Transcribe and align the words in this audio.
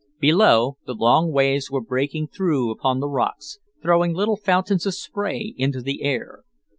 Below, 0.19 0.77
the 0.87 0.95
long 0.95 1.31
waves 1.31 1.69
were 1.69 1.79
breaking 1.79 2.29
through 2.29 2.71
upon 2.71 2.99
the 3.01 3.07
rocks, 3.07 3.59
throwing 3.83 4.15
little 4.15 4.35
fountains 4.35 4.87
of 4.87 4.95
spray 4.95 5.53
into 5.59 5.79
the 5.79 6.01
air. 6.01 6.41